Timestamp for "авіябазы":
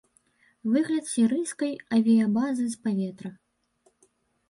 1.99-2.65